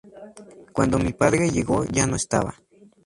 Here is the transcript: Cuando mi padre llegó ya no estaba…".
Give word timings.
Cuando 0.73 0.97
mi 0.97 1.13
padre 1.13 1.51
llegó 1.51 1.85
ya 1.85 2.07
no 2.07 2.15
estaba…". 2.15 2.55